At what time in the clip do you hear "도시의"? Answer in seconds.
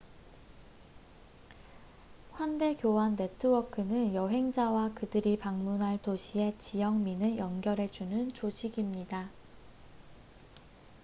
6.01-6.57